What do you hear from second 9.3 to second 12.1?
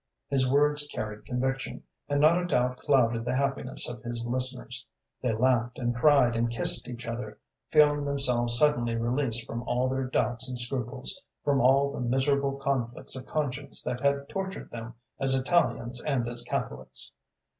from all their doubts and scruples, from all the